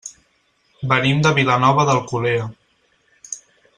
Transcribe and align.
Venim 0.93 1.21
de 1.27 1.33
Vilanova 1.39 1.85
d'Alcolea. 1.91 2.49